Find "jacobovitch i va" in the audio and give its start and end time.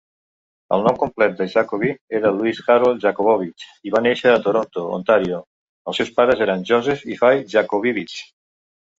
3.03-4.01